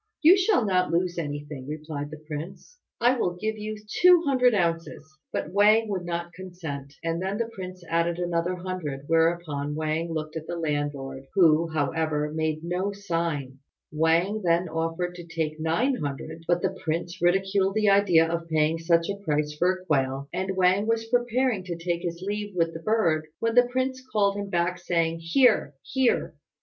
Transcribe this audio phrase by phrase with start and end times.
[0.23, 5.05] "You shall not lose anything," replied the prince; "I will give you two hundred ounces."
[5.31, 10.35] But Wang would not consent, and then the prince added another hundred; whereupon Wang looked
[10.35, 13.59] at the landlord, who, however, made no sign.
[13.91, 18.79] Wang then offered to take nine hundred; but the prince ridiculed the idea of paying
[18.79, 22.73] such a price for a quail, and Wang was preparing to take his leave with
[22.73, 25.75] the bird, when the prince called him back, saying, "Here!
[25.83, 26.33] here!